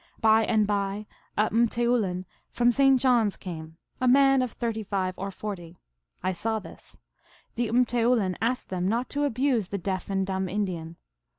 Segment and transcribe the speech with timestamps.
[0.19, 1.05] By and by
[1.37, 2.99] a m teoulin from St.
[2.99, 5.77] John s came, a man of thirty five or forty.
[6.23, 6.97] I saw this.
[7.53, 10.95] The mteoulin asked them not to abuse the deaf and dumb Indian.